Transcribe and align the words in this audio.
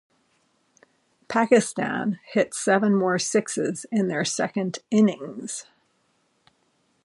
Pakistan 1.27 2.17
hit 2.33 2.55
seven 2.55 2.95
more 2.95 3.19
sixes 3.19 3.85
in 3.91 4.07
their 4.07 4.25
second 4.25 4.79
innings. 4.89 5.67